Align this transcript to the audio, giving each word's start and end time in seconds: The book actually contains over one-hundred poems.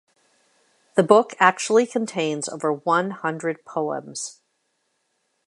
The 0.95 1.03
book 1.03 1.35
actually 1.39 1.85
contains 1.85 2.49
over 2.49 2.73
one-hundred 2.73 3.63
poems. 3.65 4.41